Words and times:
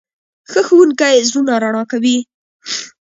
ښه 0.51 0.61
ښوونکی 0.67 1.15
زړونه 1.29 1.53
رڼا 1.63 1.83
کوي. 1.91 2.17